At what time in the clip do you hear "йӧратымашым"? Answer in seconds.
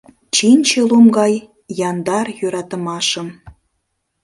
2.39-3.27